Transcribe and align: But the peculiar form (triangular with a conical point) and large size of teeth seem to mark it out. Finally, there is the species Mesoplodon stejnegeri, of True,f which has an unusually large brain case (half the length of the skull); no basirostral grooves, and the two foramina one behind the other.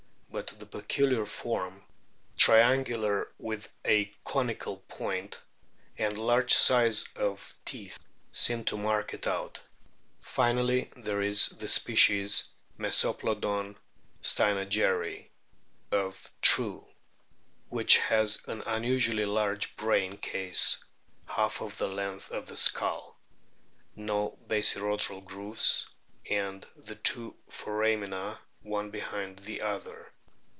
But 0.33 0.47
the 0.59 0.65
peculiar 0.65 1.25
form 1.25 1.83
(triangular 2.37 3.31
with 3.37 3.69
a 3.85 4.05
conical 4.25 4.77
point) 4.77 5.39
and 5.97 6.17
large 6.17 6.53
size 6.53 7.05
of 7.17 7.53
teeth 7.65 7.99
seem 8.31 8.63
to 8.65 8.77
mark 8.77 9.13
it 9.13 9.27
out. 9.27 9.59
Finally, 10.21 10.89
there 10.95 11.21
is 11.21 11.47
the 11.49 11.67
species 11.67 12.47
Mesoplodon 12.79 13.75
stejnegeri, 14.23 15.29
of 15.91 16.29
True,f 16.41 16.85
which 17.67 17.97
has 17.97 18.41
an 18.47 18.63
unusually 18.65 19.25
large 19.25 19.75
brain 19.75 20.15
case 20.17 20.83
(half 21.27 21.59
the 21.77 21.87
length 21.89 22.31
of 22.31 22.47
the 22.47 22.57
skull); 22.57 23.19
no 23.97 24.39
basirostral 24.47 25.23
grooves, 25.23 25.85
and 26.29 26.65
the 26.77 26.95
two 26.95 27.35
foramina 27.49 28.37
one 28.61 28.89
behind 28.89 29.39
the 29.39 29.61
other. 29.61 30.07